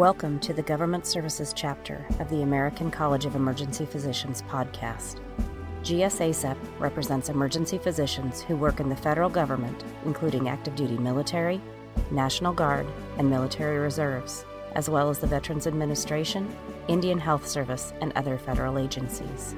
[0.00, 5.20] Welcome to the Government Services chapter of the American College of Emergency Physicians podcast.
[5.82, 11.60] GSACEP represents emergency physicians who work in the federal government, including active duty military,
[12.10, 12.86] National Guard,
[13.18, 16.48] and military reserves, as well as the Veterans Administration,
[16.88, 19.54] Indian Health Service, and other federal agencies.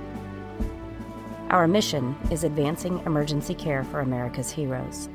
[1.51, 5.09] Our mission is advancing emergency care for America's heroes.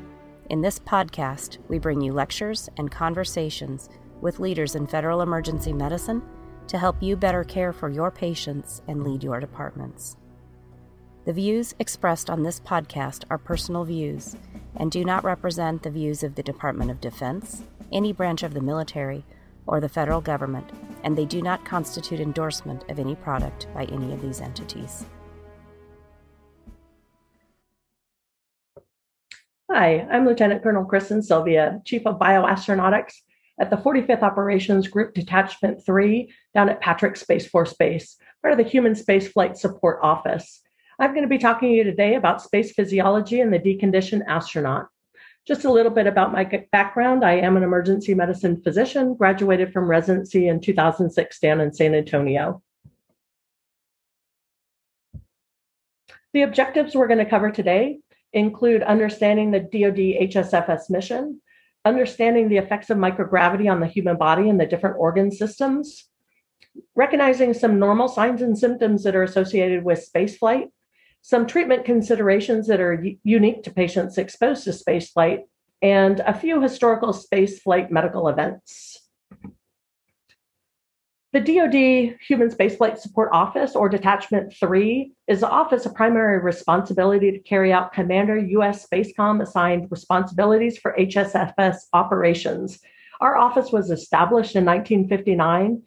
[0.50, 3.90] In this podcast, we bring you lectures and conversations
[4.22, 6.22] with leaders in federal emergency medicine
[6.68, 10.18] to help you better care for your patients and lead your departments.
[11.26, 14.36] The views expressed on this podcast are personal views
[14.78, 18.62] and do not represent the views of the Department of Defense, any branch of the
[18.62, 19.26] military,
[19.66, 20.70] or the federal government,
[21.04, 25.06] and they do not constitute endorsement of any product by any of these entities.
[29.70, 33.16] Hi, I'm Lieutenant Colonel Kristen Sylvia, Chief of Bioastronautics
[33.60, 38.58] at the 45th Operations Group Detachment 3 down at Patrick Space Force Base, part of
[38.58, 40.62] the Human Spaceflight Support Office.
[41.00, 44.88] I'm going to be talking to you today about space physiology and the deconditioned astronaut.
[45.48, 47.24] Just a little bit about my background.
[47.24, 52.62] I am an emergency medicine physician, graduated from residency in 2006 down in San Antonio.
[56.34, 58.00] The objectives we're going to cover today
[58.34, 61.42] include understanding the DoD HSFS mission,
[61.88, 66.06] understanding the effects of microgravity on the human body and the different organ systems,
[66.96, 70.68] recognizing some normal signs and symptoms that are associated with spaceflight,
[71.22, 75.42] some treatment considerations that are unique to patients exposed to spaceflight,
[75.82, 78.97] and a few historical spaceflight medical events.
[81.34, 87.34] The DoD Human Spaceflight Support Office, or Detachment 3, is the office of primary responsibility
[87.34, 88.88] to carry out Commander U.S.
[88.88, 92.80] Spacecom assigned responsibilities for HSFS operations.
[93.20, 95.84] Our office was established in 1959,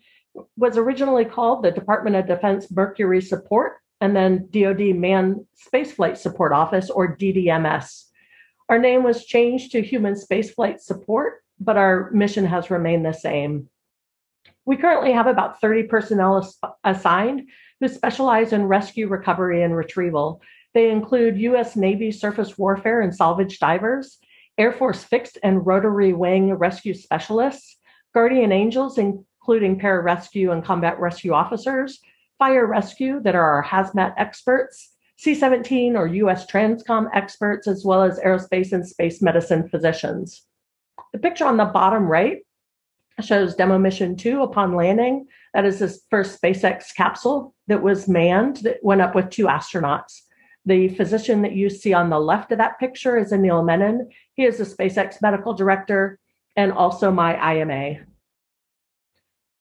[0.59, 6.53] was originally called the Department of Defense Mercury Support, and then DoD Manned Spaceflight Support
[6.53, 8.05] Office, or DDMS.
[8.69, 13.71] Our name was changed to Human Spaceflight Support, but our mission has remained the same.
[14.66, 16.48] We currently have about 30 personnel
[16.84, 17.48] assigned
[17.81, 20.43] who specialize in rescue, recovery, and retrieval.
[20.75, 21.76] They include U.S.
[21.76, 24.19] Navy surface warfare and salvage divers,
[24.59, 27.78] Air Force fixed and rotary wing rescue specialists,
[28.12, 31.98] guardian angels, including pararescue and combat rescue officers,
[32.38, 38.03] fire rescue that are our hazmat experts, C 17 or US Transcom experts, as well
[38.03, 40.47] as aerospace and space medicine physicians.
[41.12, 42.38] The picture on the bottom right
[43.21, 45.27] shows demo mission two upon landing.
[45.55, 50.21] That is the first SpaceX capsule that was manned that went up with two astronauts.
[50.67, 54.11] The physician that you see on the left of that picture is Anil Menon.
[54.35, 56.19] He is the SpaceX medical director
[56.57, 58.01] and also my IMA.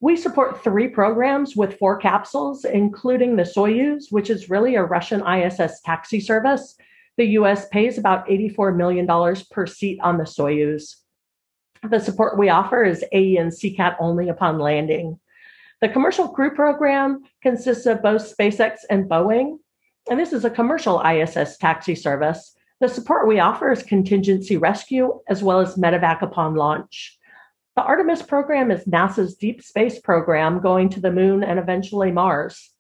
[0.02, 5.26] We support three programs with four capsules, including the Soyuz, which is really a Russian
[5.26, 6.76] ISS taxi service.
[7.18, 9.06] The US pays about $84 million
[9.52, 10.96] per seat on the Soyuz.
[11.88, 15.20] The support we offer is AE and CCAT only upon landing.
[15.82, 19.60] The commercial crew program consists of both SpaceX and Boeing,
[20.10, 22.54] and this is a commercial ISS taxi service.
[22.82, 27.18] The support we offer is contingency rescue as well as medevac upon launch.
[27.78, 32.72] The Artemis program is NASA's deep space program going to the moon and eventually Mars.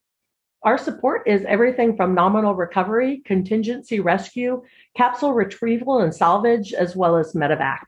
[0.64, 4.62] Our support is everything from nominal recovery, contingency rescue,
[4.98, 7.84] capsule retrieval and salvage, as well as medevac.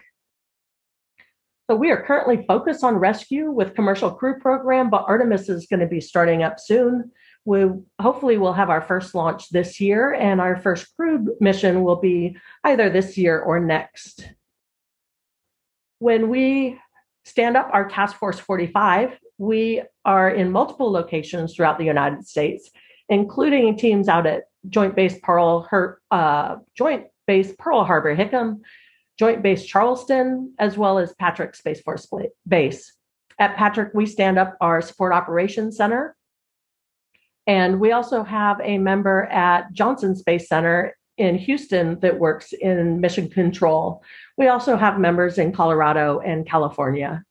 [1.71, 5.79] So we are currently focused on rescue with commercial crew program, but Artemis is going
[5.79, 7.13] to be starting up soon.
[7.45, 7.65] We
[7.97, 12.35] hopefully will have our first launch this year, and our first crew mission will be
[12.65, 14.27] either this year or next.
[15.99, 16.77] When we
[17.23, 22.69] stand up our Task Force 45, we are in multiple locations throughout the United States,
[23.07, 25.69] including teams out at Joint Base Pearl,
[26.11, 28.59] uh, Joint Base Pearl Harbor Hickam,
[29.21, 32.09] Joint Base Charleston, as well as Patrick Space Force
[32.47, 32.91] Base.
[33.37, 36.15] At Patrick, we stand up our Support Operations Center.
[37.45, 42.99] And we also have a member at Johnson Space Center in Houston that works in
[42.99, 44.03] mission control.
[44.39, 47.23] We also have members in Colorado and California.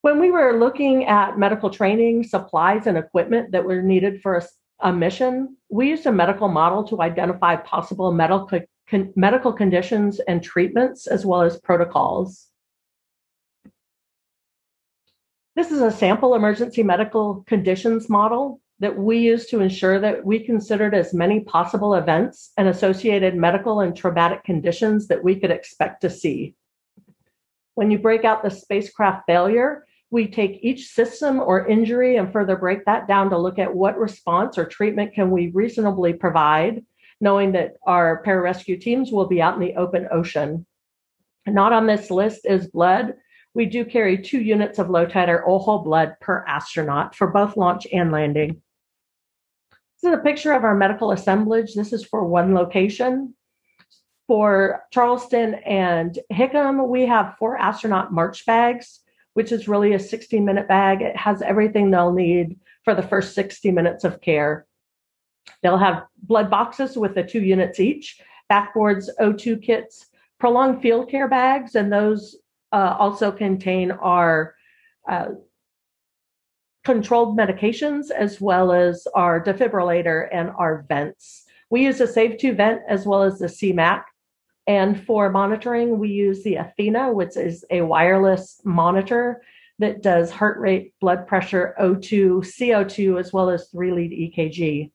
[0.00, 4.46] When we were looking at medical training, supplies, and equipment that were needed for a,
[4.80, 8.48] a mission, we used a medical model to identify possible medical
[8.92, 12.48] con- medical conditions and treatments, as well as protocols.
[15.56, 20.44] This is a sample emergency medical conditions model that we use to ensure that we
[20.44, 26.02] considered as many possible events and associated medical and traumatic conditions that we could expect
[26.02, 26.54] to see.
[27.74, 32.56] When you break out the spacecraft failure, we take each system or injury and further
[32.56, 36.84] break that down to look at what response or treatment can we reasonably provide,
[37.22, 40.66] knowing that our pararescue teams will be out in the open ocean.
[41.46, 43.14] Not on this list is blood.
[43.54, 47.86] We do carry two units of low titer whole blood per astronaut for both launch
[47.92, 48.60] and landing.
[50.02, 51.74] This is a picture of our medical assemblage.
[51.74, 53.34] This is for one location.
[54.26, 59.00] For Charleston and Hickam, we have four astronaut march bags
[59.34, 61.02] which is really a 60 minute bag.
[61.02, 64.66] It has everything they'll need for the first 60 minutes of care.
[65.62, 70.06] They'll have blood boxes with the two units each, backboards, O2 kits,
[70.38, 72.36] prolonged field care bags, and those
[72.72, 74.54] uh, also contain our
[75.08, 75.28] uh,
[76.84, 81.44] controlled medications as well as our defibrillator and our vents.
[81.70, 84.02] We use a Save 2 vent as well as the CMAC
[84.66, 89.42] and for monitoring, we use the Athena, which is a wireless monitor
[89.80, 94.92] that does heart rate, blood pressure, O2, CO2, as well as three lead EKG.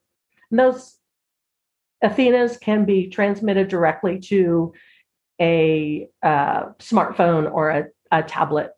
[0.51, 0.97] And those
[2.01, 4.73] Athenas can be transmitted directly to
[5.41, 8.71] a uh, smartphone or a, a tablet.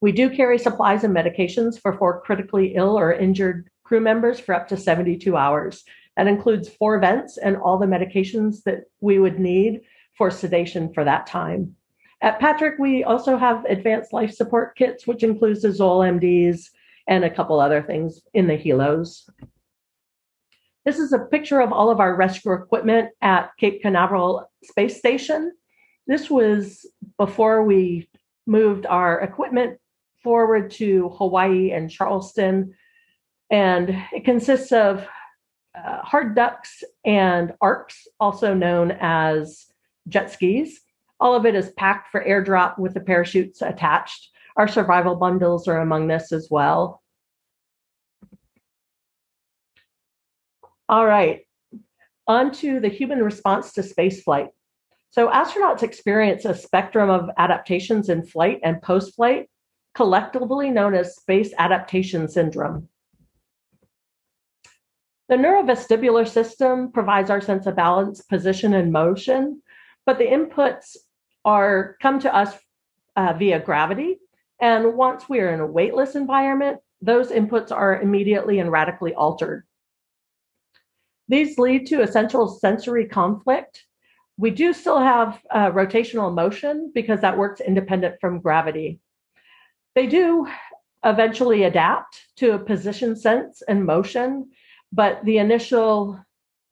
[0.00, 4.54] We do carry supplies and medications for four critically ill or injured crew members for
[4.54, 5.84] up to 72 hours.
[6.16, 9.82] That includes four vents and all the medications that we would need
[10.16, 11.76] for sedation for that time.
[12.22, 16.70] At Patrick, we also have advanced life support kits, which includes the Zoll MDs
[17.06, 19.28] and a couple other things in the helos.
[20.86, 25.52] This is a picture of all of our rescue equipment at Cape Canaveral Space Station.
[26.06, 26.86] This was
[27.18, 28.08] before we
[28.46, 29.80] moved our equipment
[30.22, 32.72] forward to Hawaii and Charleston.
[33.50, 35.04] And it consists of
[35.76, 39.66] uh, hard ducks and arcs, also known as
[40.06, 40.80] jet skis.
[41.18, 44.28] All of it is packed for airdrop with the parachutes attached.
[44.56, 47.02] Our survival bundles are among this as well.
[50.88, 51.40] All right,
[52.28, 54.48] on to the human response to spaceflight.
[55.10, 59.48] So, astronauts experience a spectrum of adaptations in flight and post flight,
[59.94, 62.88] collectively known as space adaptation syndrome.
[65.28, 69.62] The neurovestibular system provides our sense of balance, position, and motion,
[70.04, 70.96] but the inputs
[71.44, 72.56] are come to us
[73.16, 74.18] uh, via gravity.
[74.60, 79.64] And once we are in a weightless environment, those inputs are immediately and radically altered.
[81.28, 83.84] These lead to essential sensory conflict.
[84.36, 89.00] We do still have uh, rotational motion because that works independent from gravity.
[89.94, 90.46] They do
[91.04, 94.50] eventually adapt to a position sense and motion
[94.92, 96.18] but the initial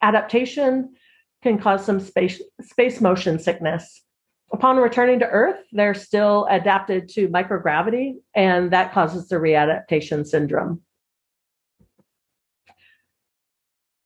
[0.02, 0.94] adaptation
[1.42, 4.02] can cause some space, space motion sickness.
[4.52, 10.80] Upon returning to Earth, they're still adapted to microgravity, and that causes the readaptation syndrome.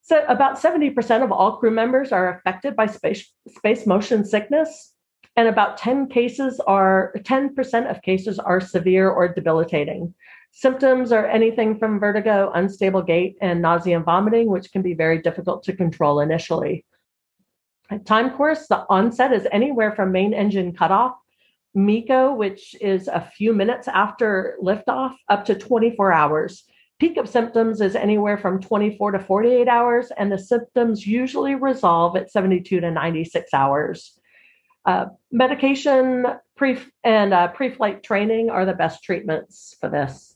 [0.08, 4.94] So, about 70% of all crew members are affected by space, space motion sickness,
[5.36, 10.14] and about 10 cases are 10% of cases are severe or debilitating.
[10.50, 15.20] Symptoms are anything from vertigo, unstable gait, and nausea and vomiting, which can be very
[15.20, 16.86] difficult to control initially.
[17.90, 21.18] At time course, the onset is anywhere from main engine cutoff,
[21.74, 26.64] MECO, which is a few minutes after liftoff, up to 24 hours.
[26.98, 32.16] Peak of symptoms is anywhere from 24 to 48 hours, and the symptoms usually resolve
[32.16, 34.18] at 72 to 96 hours.
[34.84, 36.26] Uh, medication
[36.56, 40.34] pre- and uh, pre flight training are the best treatments for this.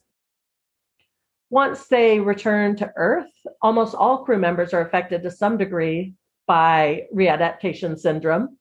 [1.49, 6.13] Once they return to Earth, almost all crew members are affected to some degree
[6.47, 8.57] by readaptation syndrome.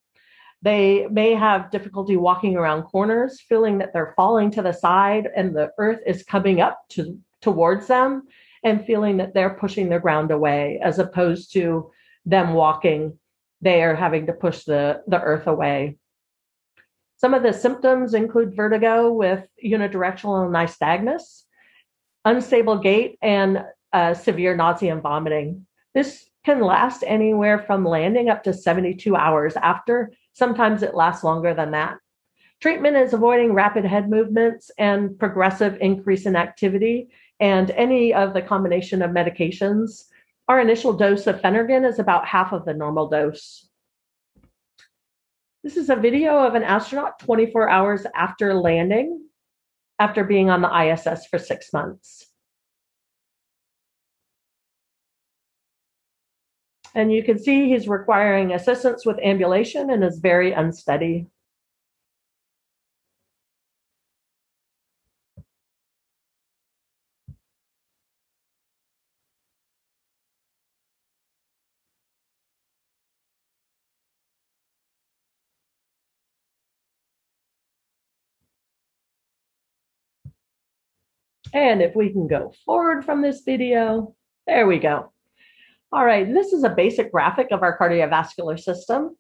[0.60, 5.54] They may have difficulty walking around corners, feeling that they're falling to the side and
[5.54, 8.22] the Earth is coming up to, towards them,
[8.64, 11.90] and feeling that they're pushing the ground away, as opposed to
[12.24, 13.18] them walking,
[13.60, 15.96] they are having to push the, the Earth away.
[17.16, 21.42] Some of the symptoms include vertigo with unidirectional nystagmus,
[22.24, 25.66] unstable gait, and uh, severe nausea and vomiting.
[25.94, 30.12] This can last anywhere from landing up to 72 hours after.
[30.32, 31.98] Sometimes it lasts longer than that.
[32.60, 37.08] Treatment is avoiding rapid head movements and progressive increase in activity
[37.42, 40.04] and any of the combination of medications.
[40.46, 43.68] Our initial dose of Phenergan is about half of the normal dose.
[45.64, 49.26] This is a video of an astronaut 24 hours after landing
[49.98, 52.26] after being on the ISS for six months.
[56.94, 61.26] And you can see he's requiring assistance with ambulation and is very unsteady.
[81.52, 84.14] And if we can go forward from this video,
[84.46, 85.12] there we go.
[85.92, 89.16] All right, this is a basic graphic of our cardiovascular system.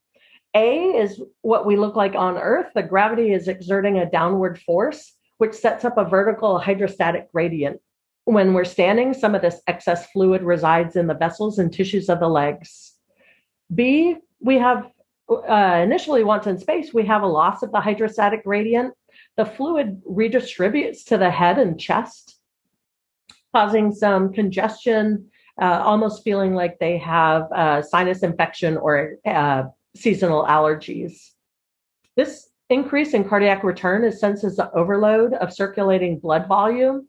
[0.54, 2.68] A is what we look like on Earth.
[2.74, 7.80] The gravity is exerting a downward force, which sets up a vertical hydrostatic gradient.
[8.24, 12.20] When we're standing, some of this excess fluid resides in the vessels and tissues of
[12.20, 12.92] the legs.
[13.74, 14.88] B, we have
[15.28, 18.94] uh, initially once in space, we have a loss of the hydrostatic gradient.
[19.36, 22.38] The fluid redistributes to the head and chest,
[23.54, 29.64] causing some congestion, uh, almost feeling like they have a sinus infection or uh,
[29.96, 31.30] seasonal allergies.
[32.16, 37.08] This increase in cardiac return is senses the overload of circulating blood volume.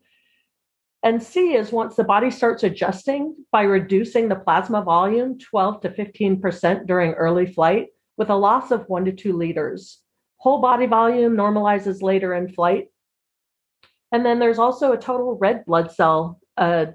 [1.02, 5.90] And C is once the body starts adjusting by reducing the plasma volume 12 to
[5.90, 10.03] 15% during early flight with a loss of one to two liters.
[10.44, 12.88] Whole body volume normalizes later in flight.
[14.12, 16.86] And then there's also a total red blood cell uh,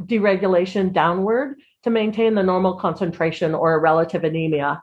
[0.00, 4.80] deregulation downward to maintain the normal concentration or a relative anemia.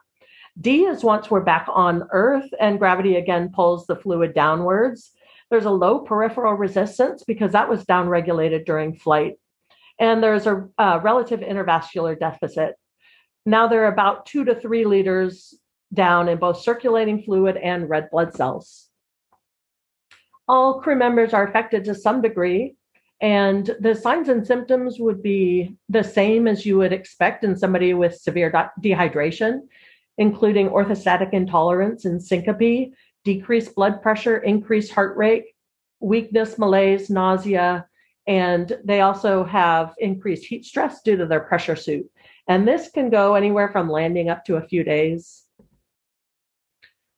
[0.60, 5.10] D is once we're back on Earth and gravity again pulls the fluid downwards.
[5.50, 9.36] There's a low peripheral resistance because that was downregulated during flight.
[9.98, 12.74] And there's a, a relative intervascular deficit.
[13.46, 15.57] Now they're about two to three liters
[15.92, 18.86] down in both circulating fluid and red blood cells.
[20.46, 22.76] All crew members are affected to some degree,
[23.20, 27.94] and the signs and symptoms would be the same as you would expect in somebody
[27.94, 29.62] with severe dehydration
[30.18, 32.92] including orthostatic intolerance and syncope,
[33.24, 35.44] decreased blood pressure, increased heart rate,
[36.00, 37.86] weakness, malaise, nausea,
[38.26, 42.10] and they also have increased heat stress due to their pressure suit.
[42.46, 45.44] And this can go anywhere from landing up to a few days.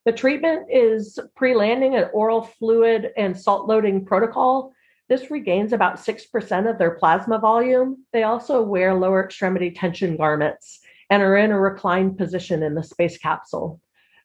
[0.07, 4.73] The treatment is pre landing an oral fluid and salt loading protocol.
[5.09, 8.05] This regains about 6% of their plasma volume.
[8.13, 10.81] They also wear lower extremity tension garments
[11.11, 13.81] and are in a reclined position in the space capsule.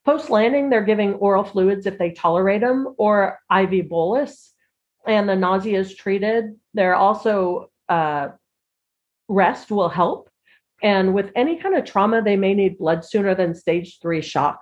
[0.05, 4.53] Post landing, they're giving oral fluids if they tolerate them or IV bolus,
[5.07, 6.55] and the nausea is treated.
[6.75, 8.29] They're also uh,
[9.27, 10.29] rest will help.
[10.83, 14.59] And with any kind of trauma, they may need blood sooner than stage three shock.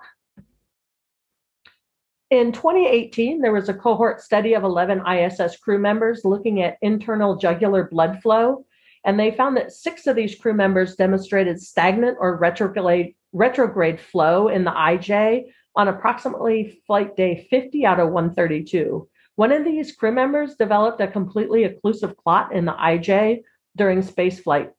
[2.30, 7.36] In 2018, there was a cohort study of 11 ISS crew members looking at internal
[7.36, 8.64] jugular blood flow
[9.04, 14.48] and they found that six of these crew members demonstrated stagnant or retrograde, retrograde flow
[14.48, 15.44] in the IJ
[15.76, 19.06] on approximately flight day 50 out of 132.
[19.36, 23.42] One of these crew members developed a completely occlusive clot in the IJ
[23.76, 24.70] during spaceflight.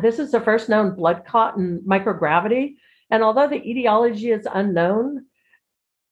[0.00, 2.76] This is the first known blood clot in microgravity.
[3.10, 5.26] And although the etiology is unknown,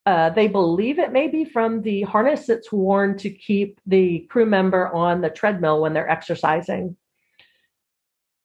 [0.06, 4.46] uh, they believe it may be from the harness that's worn to keep the crew
[4.46, 6.96] member on the treadmill when they're exercising.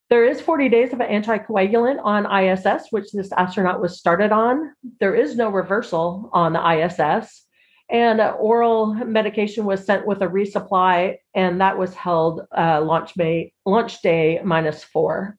[0.10, 4.74] There is 40 days of an anticoagulant on ISS, which this astronaut was started on.
[5.00, 7.46] There is no reversal on the ISS.
[7.92, 13.54] And oral medication was sent with a resupply, and that was held uh, launch, day,
[13.66, 15.38] launch day minus four.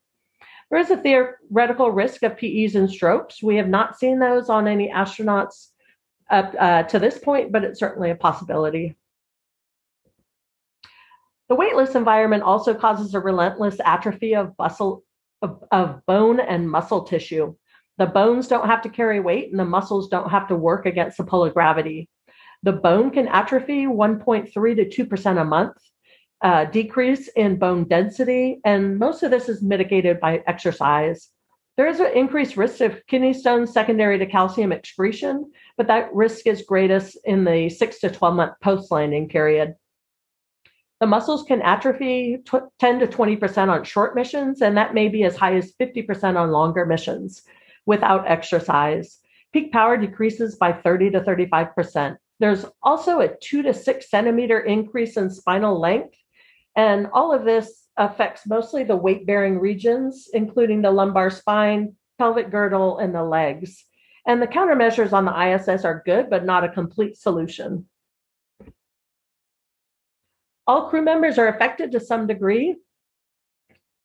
[0.71, 3.43] There is a theoretical risk of PEs and strokes.
[3.43, 5.70] We have not seen those on any astronauts
[6.31, 8.97] up uh, to this point, but it's certainly a possibility.
[11.49, 15.03] The weightless environment also causes a relentless atrophy of, bustle,
[15.43, 17.57] of, of bone and muscle tissue.
[17.99, 21.19] The bones don't have to carry weight and the muscles don't have to work against
[21.19, 22.09] the pull of gravity.
[22.63, 25.77] The bone can atrophy 1.3 to 2% a month,
[26.43, 31.29] uh, decrease in bone density, and most of this is mitigated by exercise.
[31.81, 36.47] There is an increased risk of kidney stones secondary to calcium excretion, but that risk
[36.47, 39.77] is greatest in the 6 to 12 month post landing period.
[41.01, 42.45] The muscles can atrophy
[42.81, 46.51] 10 to 20% on short missions, and that may be as high as 50% on
[46.51, 47.45] longer missions
[47.87, 49.17] without exercise.
[49.55, 52.19] Peak power decreases by 30 to 35%.
[52.41, 56.15] There's also a two to six centimeter increase in spinal length.
[56.81, 62.51] And all of this affects mostly the weight bearing regions, including the lumbar spine, pelvic
[62.51, 63.85] girdle, and the legs.
[64.27, 67.87] And the countermeasures on the ISS are good, but not a complete solution.
[70.67, 72.77] All crew members are affected to some degree.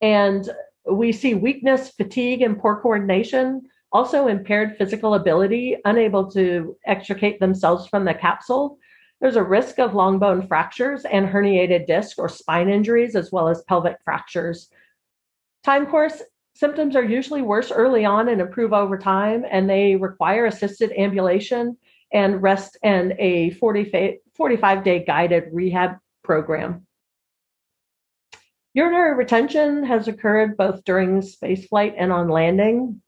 [0.02, 0.46] And
[0.84, 7.86] we see weakness, fatigue, and poor coordination, also impaired physical ability, unable to extricate themselves
[7.86, 8.78] from the capsule.
[9.26, 13.48] There's a risk of long bone fractures and herniated disc or spine injuries, as well
[13.48, 14.68] as pelvic fractures.
[15.64, 16.22] Time course
[16.54, 21.76] symptoms are usually worse early on and improve over time, and they require assisted ambulation
[22.12, 26.86] and rest and a 40 45 day guided rehab program.
[28.74, 33.02] Urinary retention has occurred both during spaceflight and on landing.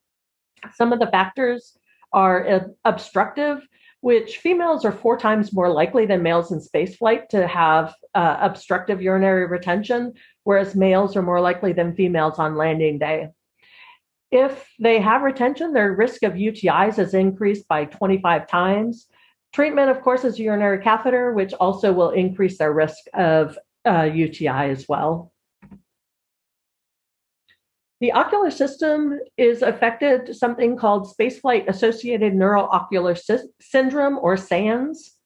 [0.74, 1.78] Some of the factors
[2.12, 3.64] are uh, obstructive,
[4.00, 9.02] which females are four times more likely than males in spaceflight to have uh, obstructive
[9.02, 10.12] urinary retention,
[10.44, 13.28] whereas males are more likely than females on landing day.
[14.30, 19.06] If they have retention, their risk of UTIs is increased by 25 times.
[19.52, 24.70] Treatment, of course, is urinary catheter, which also will increase their risk of uh, UTI
[24.70, 25.32] as well.
[28.00, 35.16] The ocular system is affected something called spaceflight associated neuroocular sy- syndrome or SANS.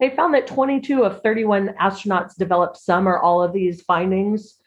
[0.00, 4.58] They found that 22 of 31 astronauts developed some or all of these findings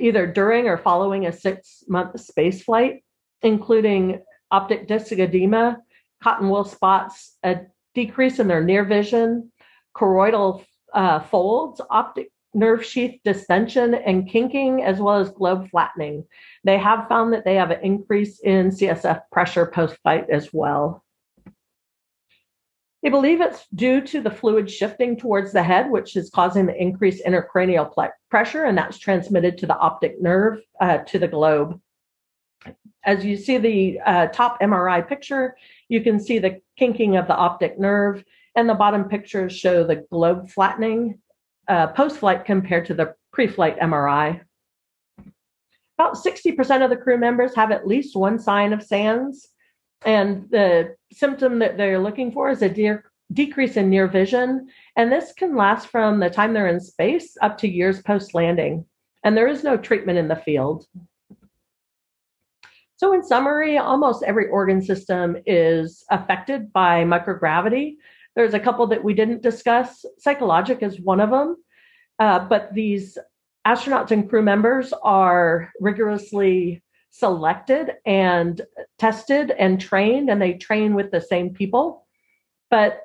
[0.00, 3.02] either during or following a six month spaceflight,
[3.42, 5.78] including optic disc edema,
[6.22, 7.60] cotton wool spots, a
[7.94, 9.52] decrease in their near vision,
[9.96, 16.24] choroidal uh, folds, optic nerve sheath distension, and kinking, as well as globe flattening.
[16.64, 21.04] They have found that they have an increase in CSF pressure post flight as well.
[23.02, 26.76] They believe it's due to the fluid shifting towards the head, which is causing the
[26.76, 27.90] increased intracranial
[28.30, 31.80] pressure, and that's transmitted to the optic nerve uh, to the globe.
[33.02, 35.56] As you see the uh, top MRI picture,
[35.88, 38.22] you can see the kinking of the optic nerve,
[38.54, 41.20] and the bottom pictures show the globe flattening
[41.70, 44.40] uh, post flight compared to the pre flight MRI.
[45.98, 49.46] About 60% of the crew members have at least one sign of SANS,
[50.04, 54.68] and the symptom that they're looking for is a de- decrease in near vision.
[54.96, 58.84] And this can last from the time they're in space up to years post landing.
[59.22, 60.86] And there is no treatment in the field.
[62.96, 67.94] So, in summary, almost every organ system is affected by microgravity.
[68.36, 70.04] There's a couple that we didn't discuss.
[70.18, 71.56] Psychologic is one of them.
[72.18, 73.18] Uh, but these
[73.66, 78.60] astronauts and crew members are rigorously selected and
[78.98, 82.06] tested and trained, and they train with the same people.
[82.70, 83.00] But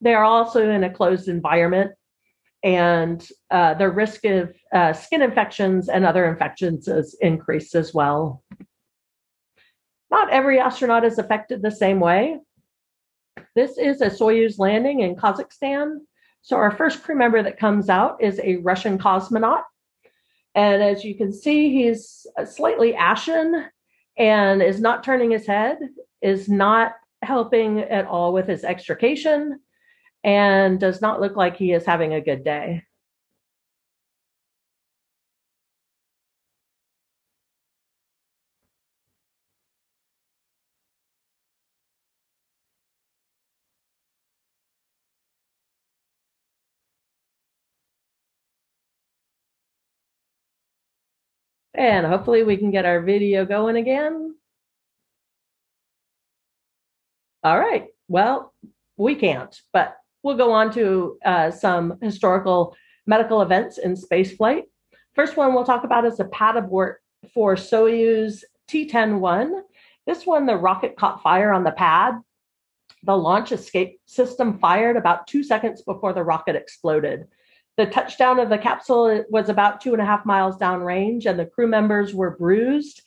[0.00, 1.92] they are also in a closed environment,
[2.62, 8.44] and uh, the risk of uh, skin infections and other infections is increased as well.
[10.10, 12.38] Not every astronaut is affected the same way.
[13.54, 15.98] This is a Soyuz landing in Kazakhstan.
[16.42, 19.62] So, our first crew member that comes out is a Russian cosmonaut
[20.58, 23.64] and as you can see, he's slightly ashen
[24.16, 25.78] and is not turning his head,
[26.20, 29.60] is not helping at all with his extrication,
[30.24, 32.82] and does not look like he is having a good day.
[51.78, 54.34] And hopefully we can get our video going again.
[57.44, 57.86] All right.
[58.08, 58.52] Well,
[58.96, 64.64] we can't, but we'll go on to uh, some historical medical events in spaceflight.
[65.14, 67.00] First one we'll talk about is the pad abort
[67.32, 69.60] for Soyuz T-10-1.
[70.04, 72.14] This one, the rocket caught fire on the pad.
[73.04, 77.28] The launch escape system fired about two seconds before the rocket exploded.
[77.78, 81.46] The touchdown of the capsule was about two and a half miles downrange, and the
[81.46, 83.02] crew members were bruised,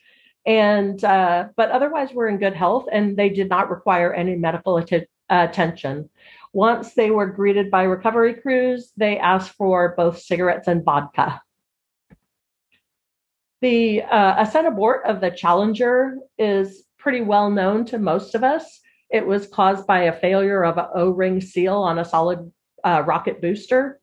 [0.45, 4.77] and uh, but otherwise were in good health, and they did not require any medical
[4.77, 6.10] att- attention.
[6.53, 11.41] Once they were greeted by recovery crews, they asked for both cigarettes and vodka.
[13.62, 18.79] The uh, ascent abort of the Challenger is pretty well known to most of us.
[19.10, 22.51] It was caused by a failure of an O ring seal on a solid
[22.86, 24.00] uh, rocket booster.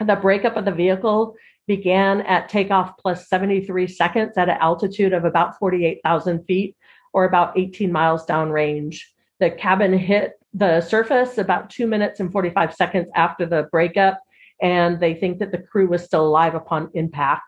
[0.00, 5.24] The breakup of the vehicle began at takeoff plus 73 seconds at an altitude of
[5.24, 6.76] about 48,000 feet
[7.12, 9.00] or about 18 miles downrange.
[9.40, 14.20] The cabin hit the surface about two minutes and 45 seconds after the breakup,
[14.60, 17.42] and they think that the crew was still alive upon impact.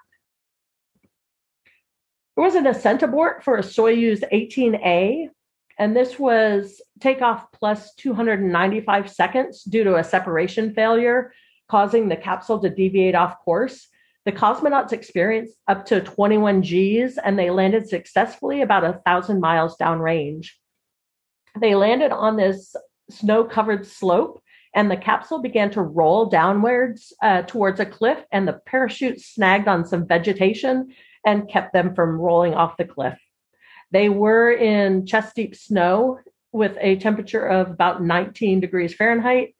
[2.36, 5.30] There was an ascent abort for a Soyuz 18A,
[5.78, 11.32] and this was takeoff plus 295 seconds due to a separation failure
[11.68, 13.88] causing the capsule to deviate off course.
[14.24, 19.76] The cosmonauts experienced up to 21 Gs and they landed successfully about a thousand miles
[19.76, 20.48] downrange.
[21.60, 22.74] They landed on this
[23.10, 24.42] snow covered slope
[24.74, 29.68] and the capsule began to roll downwards uh, towards a cliff and the parachute snagged
[29.68, 30.92] on some vegetation
[31.24, 33.18] and kept them from rolling off the cliff.
[33.90, 36.20] They were in chest deep snow
[36.52, 39.55] with a temperature of about 19 degrees Fahrenheit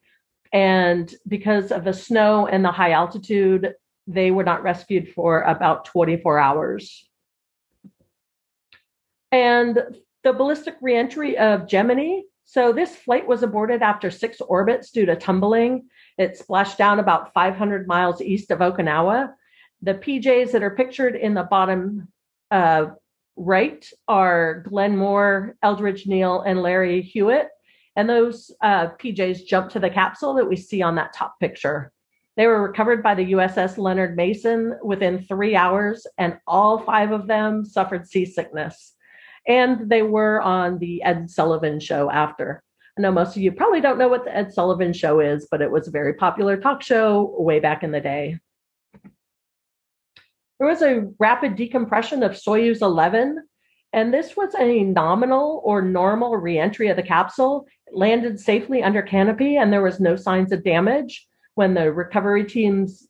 [0.57, 3.75] and because of the snow and the high altitude,
[4.07, 7.07] they were not rescued for about 24 hours.
[9.31, 9.79] And
[10.25, 12.23] the ballistic reentry of Gemini.
[12.47, 15.89] So this flight was aborted after six orbits due to tumbling.
[16.17, 19.35] It splashed down about 500 miles east of Okinawa.
[19.83, 22.09] The PJs that are pictured in the bottom
[22.51, 22.87] uh,
[23.37, 27.51] right are Glenn Moore, Eldridge Neal, and Larry Hewitt.
[27.97, 31.93] And those uh, PJs jumped to the capsule that we see on that top picture.
[32.37, 37.27] They were recovered by the USS Leonard Mason within three hours, and all five of
[37.27, 38.93] them suffered seasickness.
[39.49, 42.63] And they were on the Ed Sullivan show after.
[42.99, 45.63] I know most of you probably don't know what the Ed Sullivan show is, but
[45.63, 48.39] it was a very popular talk show way back in the day.
[50.59, 53.47] There was a rapid decompression of Soyuz 11,
[53.93, 57.67] and this was a nominal or normal reentry of the capsule.
[57.93, 61.27] Landed safely under canopy, and there was no signs of damage.
[61.55, 63.09] When the recovery teams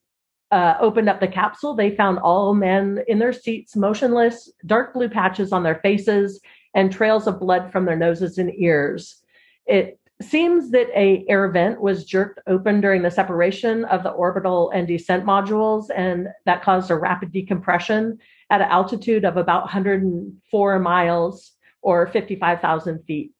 [0.50, 5.08] uh, opened up the capsule, they found all men in their seats, motionless, dark blue
[5.08, 6.40] patches on their faces,
[6.74, 9.22] and trails of blood from their noses and ears.
[9.66, 14.70] It seems that a air vent was jerked open during the separation of the orbital
[14.70, 18.18] and descent modules, and that caused a rapid decompression
[18.50, 23.32] at an altitude of about 104 miles or 55,000 feet.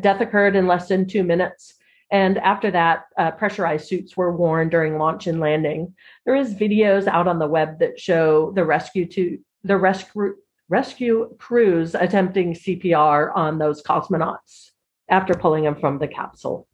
[0.00, 1.74] Death occurred in less than two minutes.
[2.10, 5.94] And after that, uh, pressurized suits were worn during launch and landing.
[6.26, 10.36] There is videos out on the web that show the rescue to the rescue
[10.68, 14.70] rescue crews attempting CPR on those cosmonauts
[15.08, 16.66] after pulling them from the capsule.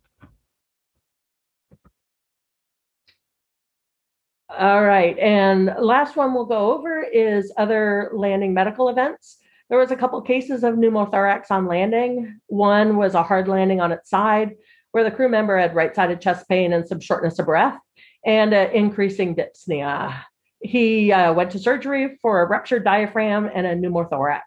[4.49, 9.39] All right, and last one we'll go over is other landing medical events.
[9.69, 12.41] There was a couple cases of pneumothorax on landing.
[12.47, 14.57] One was a hard landing on its side,
[14.93, 17.79] where the crew member had right-sided chest pain and some shortness of breath,
[18.25, 20.23] and uh, increasing dyspnea.
[20.61, 24.41] He uh, went to surgery for a ruptured diaphragm and a pneumothorax.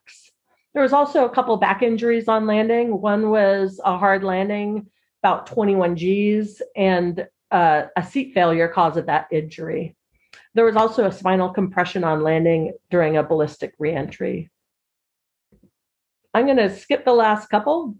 [0.74, 3.02] There was also a couple back injuries on landing.
[3.02, 4.88] One was a hard landing,
[5.24, 9.96] about 21 G's, and uh, a seat failure caused that injury.
[10.54, 14.51] There was also a spinal compression on landing during a ballistic reentry.
[16.34, 17.96] I'm going to skip the last couple.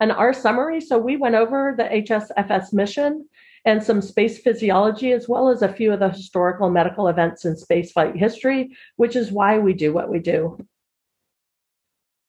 [0.00, 3.28] And our summary so we went over the HSFS mission
[3.64, 7.54] and some space physiology, as well as a few of the historical medical events in
[7.54, 10.58] spaceflight history, which is why we do what we do.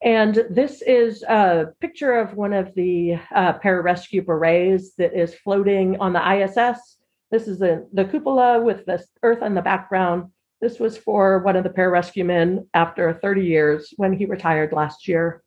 [0.03, 5.99] And this is a picture of one of the uh, pararescue berets that is floating
[5.99, 6.97] on the ISS.
[7.29, 10.31] This is a, the cupola with the Earth in the background.
[10.61, 15.07] This was for one of the pararescue men after 30 years when he retired last
[15.07, 15.43] year.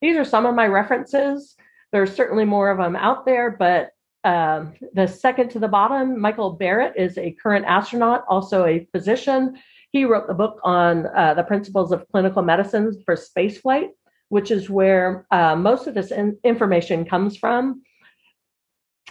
[0.00, 1.56] These are some of my references.
[1.92, 3.90] There's certainly more of them out there, but
[4.22, 9.58] um, the second to the bottom, Michael Barratt is a current astronaut, also a physician
[9.94, 13.90] he wrote the book on uh, the principles of clinical medicine for spaceflight,
[14.28, 17.80] which is where uh, most of this in- information comes from.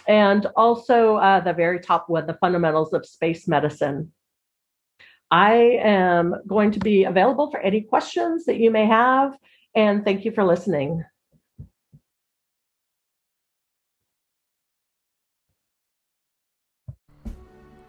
[0.06, 4.12] And also uh, the very top one, the fundamentals of space medicine.
[5.34, 9.36] I am going to be available for any questions that you may have,
[9.74, 11.02] and thank you for listening.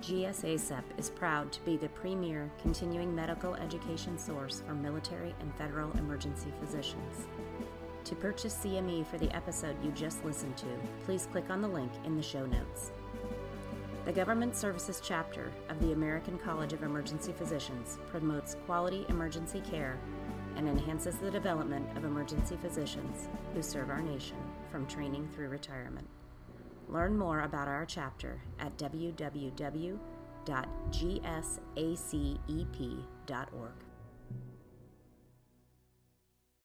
[0.01, 5.91] GSACEP is proud to be the premier continuing medical education source for military and federal
[5.99, 7.27] emergency physicians.
[8.05, 11.91] To purchase CME for the episode you just listened to, please click on the link
[12.05, 12.91] in the show notes.
[14.05, 19.97] The Government Services chapter of the American College of Emergency Physicians promotes quality emergency care
[20.57, 24.37] and enhances the development of emergency physicians who serve our nation
[24.71, 26.07] from training through retirement.
[26.87, 29.45] Learn more about our chapter at www.gsacep.org.